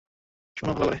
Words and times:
শোনো 0.57 0.71
ভালো 0.71 0.79
করে। 0.79 0.89